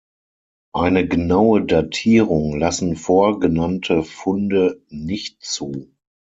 [0.73, 5.93] Eine genaue Datierung lassen vorgenannte Funde nicht zu.